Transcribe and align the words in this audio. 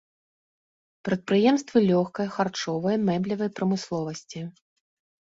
Прадпрыемствы 1.09 1.77
лёгкай, 1.91 2.27
харчовай, 2.37 2.95
мэблевай 3.09 3.49
прамысловасці. 3.59 4.41